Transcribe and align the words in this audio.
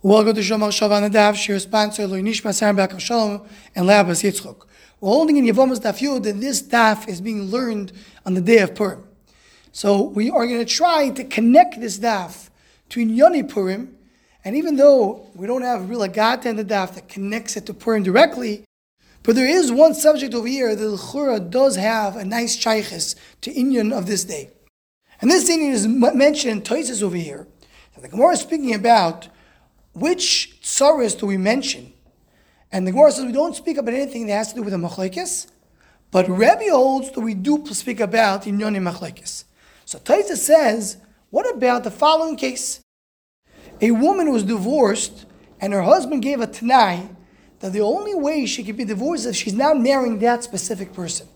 Welcome 0.00 0.36
to 0.36 0.42
Shomar 0.42 0.68
Shavan 0.68 1.10
Nadav, 1.10 1.34
Shir 1.34 1.58
sponsor 1.58 2.06
Loi 2.06 2.22
Nishma 2.22 2.54
Sam 2.54 2.76
Bak 2.76 3.00
Shalom 3.00 3.44
and 3.74 3.84
Labas 3.84 4.22
Yitzchok. 4.22 4.64
We're 5.00 5.08
holding 5.08 5.38
in 5.38 5.44
Yavamas 5.44 5.80
Daf 5.80 5.98
Yud 5.98 6.22
that 6.22 6.40
this 6.40 6.62
daf 6.62 7.08
is 7.08 7.20
being 7.20 7.50
learned 7.50 7.90
on 8.24 8.34
the 8.34 8.40
day 8.40 8.58
of 8.58 8.76
Purim. 8.76 9.02
So 9.72 10.02
we 10.02 10.30
are 10.30 10.46
going 10.46 10.64
to 10.64 10.72
try 10.72 11.10
to 11.10 11.24
connect 11.24 11.80
this 11.80 11.98
daf 11.98 12.48
to 12.90 13.00
Inyoni 13.04 13.48
Purim, 13.48 13.96
and 14.44 14.54
even 14.54 14.76
though 14.76 15.26
we 15.34 15.48
don't 15.48 15.62
have 15.62 15.90
real 15.90 16.04
agata 16.04 16.48
in 16.48 16.54
the 16.54 16.64
daf 16.64 16.94
that 16.94 17.08
connects 17.08 17.56
it 17.56 17.66
to 17.66 17.74
Purim 17.74 18.04
directly, 18.04 18.62
but 19.24 19.34
there 19.34 19.48
is 19.48 19.72
one 19.72 19.94
subject 19.94 20.32
over 20.32 20.46
here 20.46 20.76
that 20.76 20.80
the 20.80 20.96
Chura 20.96 21.50
does 21.50 21.74
have 21.74 22.14
a 22.14 22.24
nice 22.24 22.56
shaykhis 22.56 23.16
to 23.40 23.52
Inyan 23.52 23.92
of 23.92 24.06
this 24.06 24.22
day. 24.22 24.50
And 25.20 25.28
this 25.28 25.50
Inyan 25.50 25.72
is 25.72 25.88
mentioned 25.88 26.52
in 26.52 26.62
Toises 26.62 27.02
over 27.02 27.16
here. 27.16 27.48
The 28.00 28.06
Gemara 28.06 28.34
is 28.34 28.40
speaking 28.42 28.74
about 28.74 29.26
which 30.00 30.58
tsaras 30.62 31.18
do 31.18 31.26
we 31.26 31.36
mention? 31.36 31.92
And 32.70 32.86
the 32.86 32.92
Gemara 32.92 33.12
says 33.12 33.24
we 33.24 33.32
don't 33.32 33.56
speak 33.56 33.76
about 33.78 33.94
anything 33.94 34.26
that 34.26 34.34
has 34.34 34.48
to 34.50 34.56
do 34.56 34.62
with 34.62 34.72
the 34.72 34.78
machlekes, 34.78 35.46
but 36.10 36.28
Rebbe 36.28 36.70
holds 36.70 37.10
that 37.12 37.20
we 37.20 37.34
do 37.34 37.64
speak 37.72 38.00
about 38.00 38.42
Inyoni 38.44 38.80
machlekes. 38.80 39.44
So 39.84 39.98
Taisa 39.98 40.36
says, 40.36 40.98
what 41.30 41.48
about 41.54 41.84
the 41.84 41.90
following 41.90 42.36
case? 42.36 42.80
A 43.80 43.90
woman 43.90 44.32
was 44.32 44.42
divorced 44.42 45.26
and 45.60 45.72
her 45.72 45.82
husband 45.82 46.22
gave 46.22 46.40
a 46.40 46.46
tanai 46.46 47.08
that 47.60 47.72
the 47.72 47.80
only 47.80 48.14
way 48.14 48.46
she 48.46 48.62
could 48.62 48.76
be 48.76 48.84
divorced 48.84 49.22
is 49.24 49.30
if 49.30 49.36
she's 49.36 49.54
now 49.54 49.72
marrying 49.74 50.18
that 50.20 50.44
specific 50.44 50.92
person. 50.92 51.26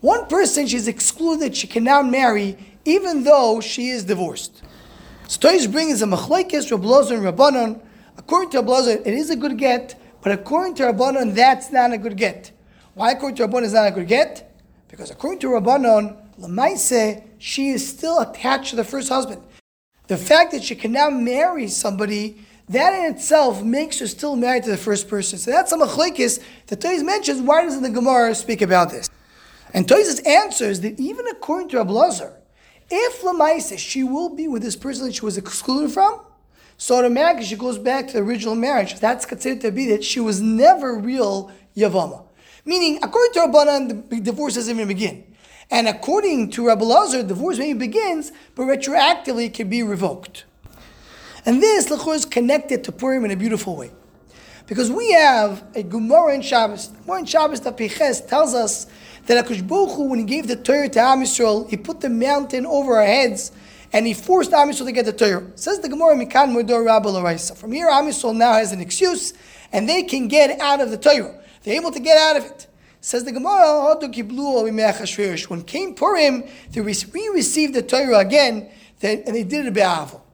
One 0.00 0.26
person 0.26 0.66
she's 0.66 0.88
excluded, 0.88 1.56
she 1.56 1.66
can 1.66 1.84
now 1.84 2.02
marry 2.02 2.56
even 2.84 3.24
though 3.24 3.60
she 3.60 3.90
is 3.90 4.04
divorced. 4.04 4.62
So 5.28 5.38
Toys 5.40 5.66
brings 5.66 6.02
a 6.02 6.06
machlekes, 6.06 6.70
Rabbi 6.70 7.14
and 7.14 7.24
Rabbanon. 7.24 7.80
According 8.20 8.50
to 8.50 8.60
Rabbi 8.60 8.90
it 9.06 9.14
is 9.14 9.30
a 9.30 9.34
good 9.34 9.56
get, 9.56 9.98
but 10.20 10.30
according 10.30 10.74
to 10.74 10.82
Rabbanon, 10.82 11.34
that's 11.34 11.72
not 11.72 11.90
a 11.92 11.98
good 11.98 12.18
get. 12.18 12.52
Why 12.92 13.12
according 13.12 13.36
to 13.36 13.48
Rabbanon 13.48 13.62
is 13.62 13.72
not 13.72 13.88
a 13.88 13.90
good 13.90 14.08
get? 14.08 14.54
Because 14.88 15.10
according 15.10 15.38
to 15.40 15.46
Rabbanon, 15.46 16.16
Lamaise, 16.38 17.24
she 17.38 17.70
is 17.70 17.88
still 17.88 18.20
attached 18.20 18.70
to 18.70 18.76
the 18.76 18.84
first 18.84 19.08
husband. 19.08 19.42
The 20.08 20.18
fact 20.18 20.52
that 20.52 20.62
she 20.62 20.74
can 20.74 20.92
now 20.92 21.08
marry 21.08 21.66
somebody 21.66 22.44
that 22.68 22.92
in 22.92 23.14
itself 23.14 23.62
makes 23.62 23.98
her 24.00 24.06
still 24.06 24.36
married 24.36 24.64
to 24.64 24.70
the 24.70 24.76
first 24.76 25.08
person. 25.08 25.38
So 25.38 25.50
that's 25.50 25.72
a 25.72 25.78
machlekes 25.78 26.40
that 26.66 26.80
Toys 26.80 27.02
mentions. 27.02 27.40
Why 27.40 27.64
doesn't 27.64 27.82
the 27.82 27.90
Gemara 27.90 28.34
speak 28.34 28.60
about 28.60 28.90
this? 28.90 29.08
And 29.72 29.88
Toys 29.88 30.20
answers 30.20 30.80
that 30.80 31.00
even 31.00 31.26
according 31.28 31.70
to 31.70 31.78
Ablazar, 31.78 32.34
if 32.90 33.22
Lamaisa 33.22 33.78
she 33.78 34.04
will 34.04 34.28
be 34.28 34.46
with 34.46 34.60
this 34.60 34.76
person 34.76 35.06
that 35.06 35.14
she 35.14 35.24
was 35.24 35.38
excluded 35.38 35.90
from, 35.90 36.20
so 36.80 36.96
automatically 36.96 37.44
she 37.44 37.56
goes 37.56 37.76
back 37.76 38.06
to 38.06 38.14
the 38.14 38.20
original 38.20 38.54
marriage. 38.54 38.98
That's 39.00 39.26
considered 39.26 39.60
to 39.60 39.70
be 39.70 39.88
that 39.88 40.02
she 40.02 40.18
was 40.18 40.40
never 40.40 40.96
real 40.96 41.52
Yavama. 41.76 42.22
Meaning, 42.64 43.00
according 43.02 43.34
to 43.34 43.40
Rabbanan, 43.40 44.08
the 44.08 44.20
divorce 44.20 44.54
doesn't 44.54 44.74
even 44.74 44.88
begin. 44.88 45.22
And 45.70 45.86
according 45.86 46.52
to 46.52 46.66
Rabbi 46.66 46.82
Lazar, 46.82 47.22
divorce 47.22 47.58
maybe 47.58 47.78
begins, 47.78 48.32
but 48.54 48.62
retroactively 48.62 49.52
can 49.52 49.68
be 49.68 49.82
revoked. 49.82 50.44
And 51.44 51.62
this, 51.62 51.90
Lechor, 51.90 52.14
is 52.14 52.24
connected 52.24 52.82
to 52.84 52.92
Purim 52.92 53.26
in 53.26 53.30
a 53.30 53.36
beautiful 53.36 53.76
way. 53.76 53.90
Because 54.66 54.90
we 54.90 55.12
have 55.12 55.62
a 55.74 55.82
Gemara 55.82 56.34
in 56.34 56.40
Shabbos. 56.40 56.86
Gemara 57.04 57.18
in 57.18 57.26
Shabbos, 57.26 57.60
the 57.60 57.72
Piches, 57.72 58.26
tells 58.26 58.54
us 58.54 58.86
that 59.26 59.46
Baruch 59.68 59.90
Hu, 59.96 60.04
when 60.04 60.18
he 60.18 60.24
gave 60.24 60.48
the 60.48 60.56
Torah 60.56 60.88
to 60.88 60.98
Am 60.98 61.20
he 61.68 61.76
put 61.76 62.00
the 62.00 62.08
mountain 62.08 62.64
over 62.64 62.96
our 62.96 63.04
heads 63.04 63.52
and 63.92 64.06
he 64.06 64.14
forced 64.14 64.52
Am 64.52 64.68
Yisrael 64.68 64.86
to 64.86 64.92
get 64.92 65.04
the 65.04 65.12
Torah. 65.12 65.46
Says 65.56 65.80
the 65.80 65.88
Gemara, 65.88 66.14
Mikan 66.14 66.52
Mudor 66.52 66.84
Rabba. 66.84 67.38
From 67.54 67.72
here, 67.72 67.88
Am 67.88 68.06
Yisrael 68.06 68.36
now 68.36 68.52
has 68.54 68.72
an 68.72 68.80
excuse 68.80 69.32
and 69.72 69.88
they 69.88 70.02
can 70.02 70.28
get 70.28 70.60
out 70.60 70.80
of 70.80 70.90
the 70.90 70.98
Torah. 70.98 71.40
They're 71.62 71.76
able 71.76 71.92
to 71.92 72.00
get 72.00 72.16
out 72.16 72.36
of 72.36 72.44
it. 72.44 72.66
Says 73.00 73.24
the 73.24 73.32
Gemara, 73.32 73.96
when 75.48 75.62
came 75.64 75.94
Purim, 75.94 76.44
they 76.70 76.80
re-received 76.80 77.74
the 77.74 77.82
Torah 77.82 78.18
again, 78.18 78.68
and 79.02 79.34
they 79.34 79.42
did 79.42 79.66
it 79.66 79.72
be'avel. 79.72 80.26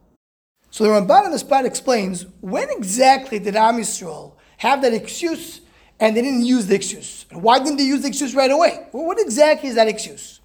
So 0.71 0.84
the 0.84 0.91
Ramban 0.91 1.27
on 1.27 1.31
the 1.31 1.38
spot 1.38 1.65
explains 1.65 2.27
when 2.41 2.69
exactly 2.71 3.38
did 3.38 3.56
Am 3.56 3.77
Yisrael 3.77 4.34
have 4.59 4.83
that 4.83 4.93
excuse 4.93 5.61
and 6.00 6.17
they 6.17 6.23
didn't 6.23 6.44
use 6.44 6.67
the 6.67 6.75
excuse? 6.75 7.25
And 7.31 7.43
why 7.43 7.59
didn't 7.61 7.77
they 7.77 7.84
use 7.84 8.03
the 8.03 8.09
excuse 8.09 8.34
right 8.34 8.50
away? 8.50 8.88
Well, 8.93 9.06
what 9.06 9.21
exactly 9.21 9.69
is 9.69 9.77
that 9.77 9.88
excuse? 9.88 10.41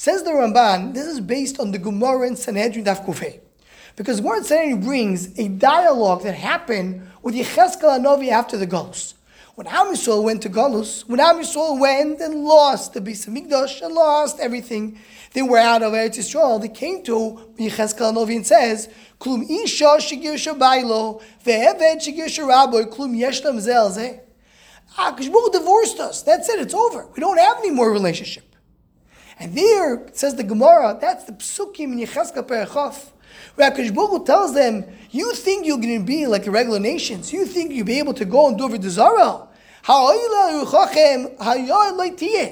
Says 0.00 0.22
the 0.22 0.30
Ramban, 0.30 0.94
this 0.94 1.06
is 1.06 1.20
based 1.20 1.60
on 1.60 1.72
the 1.72 1.78
Gemara 1.78 2.26
in 2.26 2.34
Sanhedrin 2.34 2.86
Daf 2.86 3.04
Kufay. 3.04 3.38
Because 3.96 4.22
Gemara 4.22 4.42
Sanhedrin 4.42 4.80
brings 4.80 5.38
a 5.38 5.48
dialogue 5.48 6.22
that 6.22 6.36
happened 6.36 7.06
with 7.20 7.34
Yecheskel 7.34 7.82
Anovi 7.82 8.30
after 8.30 8.56
the 8.56 8.66
Golus. 8.66 9.12
When 9.56 9.66
Am 9.66 9.88
Yisrael 9.88 10.24
went 10.24 10.40
to 10.40 10.48
Golus, 10.48 11.06
when 11.06 11.20
Am 11.20 11.36
Yisrael 11.36 11.78
went 11.78 12.18
and 12.22 12.46
lost 12.46 12.94
the 12.94 13.02
Beis 13.02 13.28
Hamikdash 13.28 13.82
and 13.82 13.94
lost 13.94 14.40
everything, 14.40 14.98
they 15.34 15.42
were 15.42 15.58
out 15.58 15.82
of 15.82 15.92
Eretz 15.92 16.16
Yisrael. 16.16 16.62
They 16.62 16.68
came 16.68 17.02
to 17.02 17.52
Yecheskel 17.58 18.10
Anovi 18.10 18.36
and 18.36 18.46
says, 18.46 18.88
"Klum 19.20 19.44
isha 19.50 19.98
shigir 19.98 20.36
shabaylo 20.36 21.20
ve'eved 21.44 22.00
shigir 22.00 22.24
sharaboy 22.24 22.86
klum 22.86 23.14
yeshlam 23.14 23.58
zelze." 23.58 24.20
Ah, 24.96 25.14
divorced 25.14 26.00
us. 26.00 26.22
That's 26.22 26.48
it. 26.48 26.58
It's 26.58 26.72
over. 26.72 27.06
We 27.14 27.20
don't 27.20 27.38
have 27.38 27.58
any 27.58 27.70
more 27.70 27.92
relationship. 27.92 28.49
And 29.40 29.56
there, 29.56 30.06
says 30.12 30.34
the 30.36 30.44
Gemara, 30.44 30.98
that's 31.00 31.24
the 31.24 31.32
psukim 31.32 31.92
in 31.94 31.98
Yecheskel 31.98 32.46
Perechov. 32.46 33.06
Where 33.54 33.70
HaKadosh 33.70 34.26
tells 34.26 34.52
them, 34.54 34.84
you 35.10 35.32
think 35.34 35.66
you're 35.66 35.78
going 35.78 35.98
to 35.98 36.04
be 36.04 36.26
like 36.26 36.44
the 36.44 36.50
regular 36.50 36.78
nations. 36.78 37.32
You 37.32 37.46
think 37.46 37.72
you'll 37.72 37.86
be 37.86 37.98
able 37.98 38.12
to 38.14 38.26
go 38.26 38.48
and 38.48 38.58
do 38.58 38.64
over 38.64 38.76
the 38.76 38.90
Zara. 38.90 39.48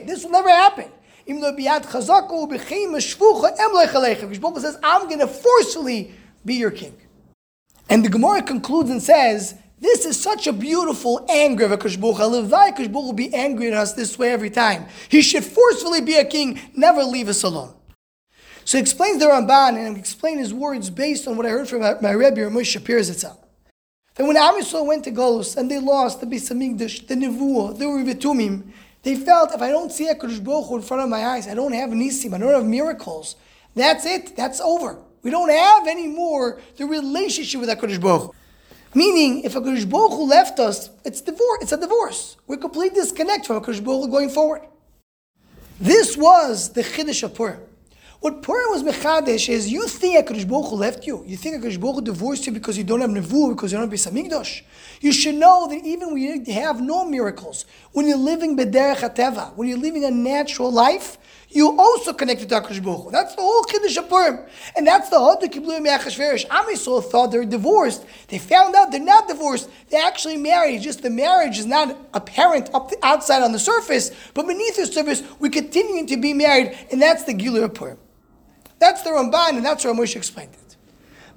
This 0.07 0.25
will 0.25 0.31
never 0.31 0.49
happen. 0.49 0.91
Kadosh 1.29 1.91
says, 4.61 4.79
I'm 4.83 5.09
going 5.09 5.19
to 5.19 5.27
forcefully 5.27 6.15
be 6.45 6.55
your 6.55 6.71
king. 6.71 6.97
And 7.91 8.03
the 8.03 8.09
Gemara 8.09 8.43
concludes 8.43 8.89
and 8.89 9.03
says, 9.03 9.55
this 9.81 10.05
is 10.05 10.21
such 10.21 10.47
a 10.47 10.53
beautiful 10.53 11.25
anger 11.29 11.67
of 11.67 11.79
Akash 11.79 12.01
Baruch 12.01 12.79
Hu. 12.79 12.89
will 12.89 13.13
be 13.13 13.33
angry 13.33 13.69
at 13.69 13.75
us 13.75 13.93
this 13.93 14.19
way 14.19 14.31
every 14.31 14.51
time. 14.51 14.87
He 15.09 15.23
should 15.23 15.45
forcefully 15.45 16.01
be 16.01 16.17
a 16.17 16.25
king, 16.25 16.61
never 16.75 17.03
leave 17.05 17.29
us 17.29 17.43
alone. 17.43 17.75
So 18.65 18.77
he 18.77 18.83
explains 18.83 19.19
the 19.19 19.27
Ramban 19.27 19.79
and 19.79 19.97
explain 19.97 20.39
his 20.39 20.53
words 20.53 20.91
based 20.91 21.27
on 21.27 21.37
what 21.37 21.47
I 21.47 21.51
heard 21.51 21.69
from 21.69 21.81
my 21.81 22.11
Rebbe 22.11 22.41
Moshe 22.51 22.67
Shapiro 22.67 23.01
Zitzal. 23.01 23.39
That 24.17 24.27
when 24.27 24.37
Am 24.37 24.55
went 24.87 25.05
to 25.05 25.13
Golus 25.13 25.57
and 25.57 25.71
they 25.71 25.79
lost 25.79 26.21
the 26.21 26.27
Beis 26.27 26.49
the 26.49 27.15
Nevuah, 27.15 27.79
the 27.79 27.85
Rivitumim, 27.85 28.73
they 29.05 29.15
felt 29.15 29.55
if 29.55 29.63
I 29.63 29.71
don't 29.71 29.93
see 29.93 30.13
Akash 30.13 30.43
Baruch 30.43 30.73
in 30.73 30.83
front 30.83 31.05
of 31.05 31.09
my 31.09 31.25
eyes, 31.25 31.47
I 31.47 31.55
don't 31.55 31.73
have 31.73 31.91
nisim, 31.91 32.35
I 32.35 32.39
don't 32.39 32.53
have 32.53 32.67
miracles. 32.67 33.37
That's 33.75 34.05
it. 34.05 34.37
That's 34.37 34.61
over. 34.61 34.99
We 35.23 35.31
don't 35.31 35.51
have 35.51 35.87
anymore 35.87 36.61
the 36.77 36.85
relationship 36.85 37.61
with 37.61 37.71
Hakadosh 37.71 38.01
Baruch. 38.01 38.35
Meaning, 38.95 39.43
if 39.43 39.55
a 39.55 39.61
Baruch 39.61 39.87
Hu 39.87 40.25
left 40.27 40.59
us, 40.59 40.91
it's 41.05 41.21
divorce. 41.21 41.59
It's 41.61 41.73
a 41.73 41.77
divorce. 41.77 42.37
We're 42.47 42.57
completely 42.57 43.01
disconnected 43.01 43.47
from 43.47 43.57
a 43.57 43.61
Baruch 43.61 44.05
Hu 44.05 44.11
going 44.11 44.31
forward. 44.31 44.63
This 45.81 46.17
was 46.17 46.71
the 46.71 46.83
Chiddush 46.83 47.23
of 47.23 47.35
Purim. 47.35 47.61
What 48.21 48.43
Purim 48.43 48.71
was 48.71 48.83
mechadesh 48.83 49.49
is 49.49 49.71
you 49.71 49.87
think 49.87 50.27
HaKadosh 50.27 50.49
Baruch 50.49 50.71
Hu 50.71 50.77
left 50.77 51.07
you. 51.07 51.23
You 51.25 51.37
think 51.37 51.63
HaKadosh 51.63 51.79
Baruch 51.79 51.97
Hu 51.97 52.03
divorced 52.03 52.47
you 52.47 52.53
because 52.53 52.77
you 52.77 52.83
don't 52.83 53.01
have 53.01 53.11
nevuah, 53.11 53.51
because 53.51 53.71
you 53.71 53.79
don't 53.79 53.89
have 53.89 54.13
Beis. 54.13 54.63
You 55.01 55.13
should 55.13 55.37
know 55.37 55.69
that 55.69 55.85
even 55.85 56.13
when 56.13 56.19
you 56.19 56.53
have 56.55 56.81
no 56.81 57.05
miracles, 57.05 57.65
when 57.93 58.09
you're 58.09 58.17
living 58.17 58.57
b'derech 58.57 58.97
hateva, 58.97 59.55
when 59.55 59.69
you're 59.69 59.79
living 59.79 60.05
a 60.05 60.11
natural 60.11 60.73
life, 60.73 61.17
you 61.51 61.79
also 61.79 62.13
connected 62.13 62.49
to 62.51 62.57
HaKadosh 62.57 62.83
Baruch. 62.85 63.11
That's 63.11 63.35
the 63.35 63.41
whole 63.41 63.63
Kiddush 63.65 63.97
of 63.97 64.09
Purim. 64.09 64.41
And 64.77 64.87
that's 64.87 65.09
the 65.09 65.17
Hodu 65.17 65.45
Kiblu 65.45 65.81
Me'achashverish. 65.81 66.45
Am 66.51 66.67
Yisrael 66.67 67.03
thought 67.03 67.31
they're 67.31 67.47
divorced. 67.47 68.05
They 68.29 68.39
found 68.39 68.75
out 68.75 68.91
they're 68.91 69.01
not 69.01 69.29
divorced. 69.29 69.71
They 69.89 69.99
actually 69.99 70.37
married. 70.37 70.83
Just 70.83 71.03
the 71.03 71.11
marriage 71.11 71.59
is 71.59 71.65
not 71.65 71.97
apparent 72.13 72.69
up 72.75 72.91
the 72.91 72.99
outside 73.03 73.43
on 73.43 73.53
the 73.53 73.59
surface, 73.59 74.11
but 74.35 74.47
beneath 74.47 74.77
the 74.77 74.87
surface, 74.87 75.23
we 75.39 75.49
continue 75.49 76.07
to 76.07 76.17
be 76.19 76.35
married, 76.35 76.77
and 76.93 77.01
that's 77.01 77.25
the 77.25 77.33
Gilur 77.33 77.73
Purim. 77.73 77.99
That's 78.79 79.03
the 79.03 79.11
Ramban, 79.11 79.57
and 79.57 79.65
that's 79.65 79.85
how 79.85 79.95
Moshe 79.95 80.17
explained 80.17 80.53
it. 80.53 80.77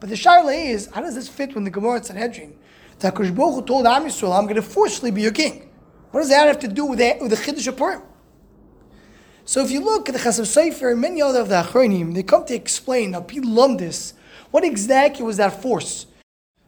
But 0.02 0.10
the 0.10 0.16
Shaila 0.16 0.72
is, 0.72 0.90
how 0.94 1.02
does 1.02 1.16
this 1.16 1.30
fit 1.30 1.56
when 1.56 1.64
the 1.64 1.70
Gemara 1.70 1.98
at 1.98 2.06
Sanhedrin? 2.08 2.58
That 3.00 3.16
Baruch 3.16 3.66
told 3.66 3.88
Am 3.88 4.04
I'm 4.04 4.44
going 4.44 4.56
to 4.56 4.62
forcefully 4.62 5.12
be 5.12 5.22
your 5.22 5.32
king. 5.32 5.70
What 6.12 6.20
does 6.20 6.30
that 6.30 6.48
have 6.48 6.60
to 6.60 6.68
do 6.68 6.86
with 6.86 7.00
the, 7.00 7.18
with 7.22 7.32
Chiddush 7.40 7.76
Purim? 7.76 8.02
So 9.44 9.64
if 9.64 9.72
you 9.72 9.82
look 9.82 10.08
at 10.08 10.14
the 10.14 10.20
Chasam 10.20 10.46
Sofer 10.46 10.92
and 10.92 11.02
many 11.02 11.22
other 11.22 11.42
of 11.42 11.50
the 11.50 11.62
Achronim, 11.62 12.14
they 12.14 12.24
come 12.24 12.46
to 12.46 12.54
explain, 12.54 13.12
now 13.12 13.22
this, 13.22 14.14
what 14.52 14.64
exactly 14.64 15.26
was 15.26 15.38
that 15.38 15.62
force? 15.62 16.06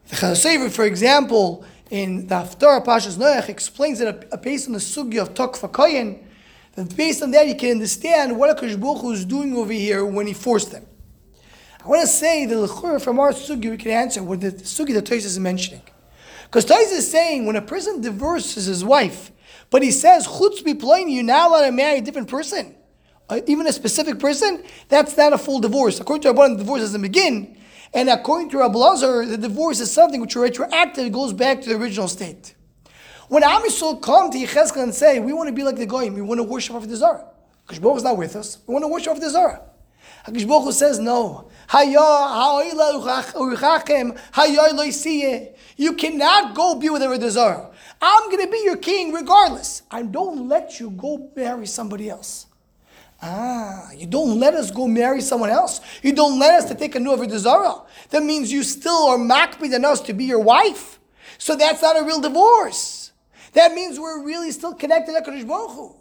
The 0.08 0.16
Chasam 0.16 0.58
Sofer, 0.58 0.70
for 0.70 0.84
example, 0.84 1.64
in 1.90 2.26
the 2.26 2.34
Haftarah 2.34 2.84
Pashas 2.84 3.16
Noach, 3.16 3.48
explains 3.48 4.00
that 4.00 4.42
based 4.42 4.66
on 4.66 4.72
the 4.72 4.80
Sugya 4.80 5.22
of 5.22 5.34
Tok 5.34 5.56
Fakayin, 5.56 6.22
that 6.74 6.96
based 6.96 7.22
on 7.22 7.30
that 7.30 7.46
you 7.46 7.54
can 7.54 7.70
understand 7.70 8.36
what 8.36 8.56
HaKadosh 8.56 8.80
Baruch 8.80 9.02
Hu 9.02 9.12
is 9.12 9.24
doing 9.24 9.56
over 9.56 9.72
here 9.72 10.04
when 10.04 10.26
he 10.26 10.32
forced 10.32 10.72
them. 10.72 10.86
I 11.84 11.88
want 11.88 12.00
to 12.00 12.06
say 12.06 12.46
the 12.46 12.66
lechur 12.66 13.00
from 13.00 13.20
our 13.20 13.32
sugi 13.32 13.70
we 13.70 13.76
can 13.76 13.90
answer 13.90 14.22
with 14.22 14.40
the 14.40 14.52
sugi 14.52 14.94
that 14.94 15.04
Tosis 15.04 15.26
is 15.26 15.38
mentioning. 15.38 15.82
Because 16.44 16.64
Tosis 16.64 16.92
is 16.92 17.10
saying 17.10 17.46
when 17.46 17.56
a 17.56 17.62
person 17.62 18.00
divorces 18.00 18.64
his 18.64 18.82
wife, 18.82 19.30
but 19.70 19.82
he 19.82 19.90
says 19.90 20.26
chutz 20.26 20.62
biploini, 20.62 21.14
you're 21.14 21.24
not 21.24 21.50
allowed 21.50 21.66
to 21.66 21.72
marry 21.72 21.98
a 21.98 22.00
different 22.02 22.28
person, 22.28 22.74
uh, 23.28 23.40
even 23.46 23.66
a 23.66 23.72
specific 23.72 24.18
person, 24.18 24.62
that's 24.88 25.16
not 25.16 25.32
a 25.32 25.38
full 25.38 25.60
divorce. 25.60 26.00
According 26.00 26.22
to 26.22 26.32
Rabbanan, 26.32 26.56
the 26.56 26.64
divorce 26.64 26.80
doesn't 26.80 27.02
begin, 27.02 27.56
and 27.92 28.08
according 28.08 28.50
to 28.50 28.58
Rabbi 28.58 29.24
the 29.26 29.38
divorce 29.38 29.80
is 29.80 29.92
something 29.92 30.20
which 30.20 30.36
retroactive 30.36 31.12
goes 31.12 31.32
back 31.32 31.62
to 31.62 31.68
the 31.68 31.76
original 31.76 32.08
state. 32.08 32.54
When 33.28 33.42
Am 33.42 33.62
Yisrael 33.62 34.02
come 34.02 34.30
to 34.30 34.38
Yechezkel 34.38 34.82
and 34.82 34.94
say, 34.94 35.18
we 35.18 35.32
want 35.32 35.48
to 35.48 35.54
be 35.54 35.62
like 35.62 35.76
the 35.76 35.86
Goyim, 35.86 36.14
we 36.14 36.22
want 36.22 36.38
to 36.38 36.44
worship 36.44 36.74
off 36.74 36.86
the 36.86 36.96
Zara. 36.96 37.24
Because 37.66 37.78
Baruch 37.78 37.96
is 37.98 38.04
not 38.04 38.18
with 38.18 38.36
us, 38.36 38.58
we 38.66 38.74
want 38.74 38.84
to 38.84 38.88
worship 38.88 39.12
off 39.12 39.20
the 39.20 39.30
Zara. 39.30 39.62
HaKadosh 40.26 40.72
says 40.72 40.98
no. 40.98 41.50
You 45.76 45.92
cannot 45.94 46.54
go 46.54 46.74
be 46.74 46.90
with 46.90 47.02
a 47.02 47.30
Zara. 47.30 47.70
I'm 48.00 48.30
going 48.30 48.44
to 48.44 48.52
be 48.52 48.62
your 48.64 48.76
king 48.76 49.12
regardless. 49.12 49.82
I 49.90 50.02
don't 50.02 50.48
let 50.48 50.78
you 50.80 50.90
go 50.90 51.30
marry 51.34 51.66
somebody 51.66 52.10
else. 52.10 52.46
Ah, 53.22 53.90
you 53.92 54.06
don't 54.06 54.38
let 54.38 54.54
us 54.54 54.70
go 54.70 54.86
marry 54.86 55.22
someone 55.22 55.48
else. 55.48 55.80
You 56.02 56.12
don't 56.12 56.38
let 56.38 56.54
us 56.54 56.66
to 56.66 56.74
take 56.74 56.94
a 56.94 57.00
new 57.00 57.12
of 57.12 57.30
Zara. 57.30 57.82
That 58.10 58.22
means 58.22 58.52
you 58.52 58.62
still 58.62 59.08
are 59.08 59.18
makbid 59.18 59.70
than 59.70 59.84
us 59.84 60.00
to 60.02 60.12
be 60.12 60.24
your 60.24 60.40
wife. 60.40 61.00
So 61.38 61.56
that's 61.56 61.80
not 61.80 61.98
a 61.98 62.04
real 62.04 62.20
divorce. 62.20 63.12
That 63.54 63.72
means 63.72 63.98
we're 63.98 64.22
really 64.24 64.50
still 64.50 64.74
connected 64.74 65.12
to 65.12 65.44
Baruch 65.44 65.70
Hu. 65.70 65.96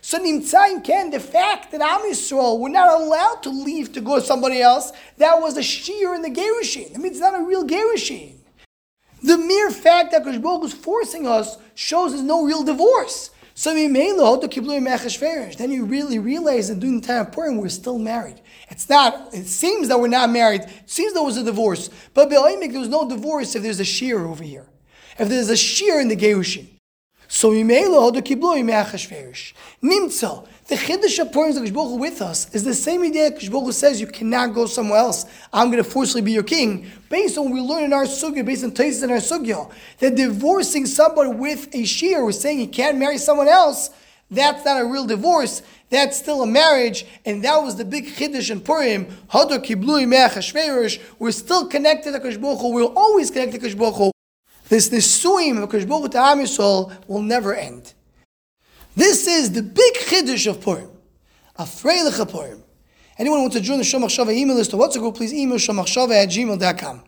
So 0.00 0.18
Nimtzaim 0.18 0.82
Ken, 0.84 1.10
the 1.10 1.20
fact 1.20 1.70
that 1.72 1.80
Am 1.80 2.00
Yisrael 2.00 2.58
were 2.60 2.68
not 2.68 3.00
allowed 3.00 3.42
to 3.42 3.50
leave 3.50 3.92
to 3.92 4.00
go 4.00 4.16
to 4.20 4.24
somebody 4.24 4.60
else, 4.60 4.92
that 5.16 5.40
was 5.40 5.56
a 5.56 5.62
shear 5.62 6.14
in 6.14 6.22
the 6.22 6.30
Gerushin. 6.30 6.92
That 6.92 7.00
means 7.00 7.16
it's 7.16 7.20
not 7.20 7.38
a 7.38 7.42
real 7.42 7.64
Gerushin. 7.66 8.36
The 9.22 9.36
mere 9.36 9.70
fact 9.70 10.12
that 10.12 10.22
Kosh 10.24 10.36
is 10.64 10.72
forcing 10.72 11.26
us 11.26 11.58
shows 11.74 12.12
there's 12.12 12.22
no 12.22 12.44
real 12.44 12.62
divorce. 12.62 13.30
So 13.54 13.74
then 13.74 13.92
you 13.92 15.84
really 15.84 16.18
realize 16.20 16.68
that 16.68 16.78
during 16.78 17.00
the 17.00 17.06
time 17.06 17.26
of 17.26 17.32
Purim 17.32 17.56
we're 17.56 17.68
still 17.68 17.98
married. 17.98 18.40
It's 18.70 18.88
not. 18.88 19.34
It 19.34 19.48
seems 19.48 19.88
that 19.88 19.98
we're 19.98 20.06
not 20.06 20.30
married. 20.30 20.60
It 20.60 20.88
seems 20.88 21.12
there 21.12 21.24
was 21.24 21.36
a 21.36 21.42
divorce, 21.42 21.90
but 22.14 22.30
there 22.30 22.40
was 22.40 22.88
no 22.88 23.08
divorce 23.08 23.56
if 23.56 23.64
there's 23.64 23.80
a 23.80 23.84
shear 23.84 24.24
over 24.24 24.44
here. 24.44 24.68
If 25.18 25.28
there's 25.28 25.50
a 25.50 25.56
shear 25.56 25.98
in 26.00 26.06
the 26.06 26.14
Gerushin. 26.14 26.68
So 27.30 27.50
Yimelo 27.50 28.10
Hodu 28.10 28.22
Kiblu 28.22 28.56
Yimei 28.56 29.52
Nimtza. 29.82 30.46
The 30.66 30.74
Chiddush 30.76 31.18
of 31.18 31.30
Purim 31.30 31.54
Baruch 31.72 32.00
with 32.00 32.20
us 32.22 32.54
is 32.54 32.64
the 32.64 32.74
same 32.74 33.02
idea 33.02 33.30
Baruch 33.30 33.72
says 33.72 34.00
you 34.00 34.06
cannot 34.06 34.54
go 34.54 34.66
somewhere 34.66 34.98
else. 34.98 35.26
I'm 35.52 35.70
going 35.70 35.82
to 35.82 35.88
forcibly 35.88 36.22
be 36.22 36.32
your 36.32 36.42
king. 36.42 36.90
Based 37.10 37.38
on 37.38 37.44
what 37.44 37.54
we 37.54 37.60
learn 37.60 37.84
in 37.84 37.92
our 37.92 38.04
sugya, 38.04 38.44
based 38.44 38.64
on 38.64 38.72
Taisis 38.72 39.02
in 39.02 39.10
our 39.10 39.18
sugya, 39.18 39.70
that 39.98 40.14
divorcing 40.14 40.86
somebody 40.86 41.30
with 41.30 41.74
a 41.74 41.84
shear, 41.84 42.24
we're 42.24 42.32
saying 42.32 42.58
he 42.58 42.66
can't 42.66 42.98
marry 42.98 43.18
someone 43.18 43.48
else, 43.48 43.90
that's 44.30 44.64
not 44.64 44.80
a 44.80 44.84
real 44.84 45.06
divorce. 45.06 45.62
That's 45.90 46.18
still 46.18 46.42
a 46.42 46.46
marriage, 46.46 47.06
and 47.24 47.42
that 47.44 47.62
was 47.62 47.76
the 47.76 47.84
big 47.84 48.06
chiddush 48.06 48.50
in 48.50 48.60
Purim. 48.60 49.06
Hodu 49.30 49.58
Kiblu 49.64 50.98
We're 51.18 51.30
still 51.32 51.66
connected 51.66 52.12
to 52.12 52.38
Baruch 52.38 52.60
We're 52.62 52.84
always 52.84 53.30
connected 53.30 53.62
to 53.62 53.76
Baruch 53.76 54.12
this 54.68 54.90
nisuim 54.90 55.62
of 55.62 55.88
Baruch 55.88 56.10
to 56.12 56.18
Am 56.18 56.38
Yisrael 56.38 56.92
will 57.06 57.22
never 57.22 57.54
end. 57.54 57.94
This 58.96 59.26
is 59.26 59.52
the 59.52 59.62
big 59.62 59.94
chiddush 59.94 60.48
of 60.48 60.60
Purim. 60.60 60.90
Afreilich 61.58 62.28
Purim. 62.30 62.62
Anyone 63.18 63.38
who 63.38 63.42
wants 63.44 63.56
to 63.56 63.62
join 63.62 63.78
the 63.78 63.84
Shomachshava 63.84 64.32
email 64.32 64.56
list 64.56 64.72
or 64.74 64.80
WhatsApp 64.80 65.00
group, 65.00 65.16
please 65.16 65.34
email 65.34 65.58
shomachshava 65.58 66.22
at 66.22 66.28
gmail.com. 66.28 67.02